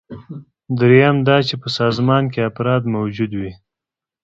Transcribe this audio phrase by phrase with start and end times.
[0.79, 3.51] دریم دا چې په سازمان کې افراد موجود وي.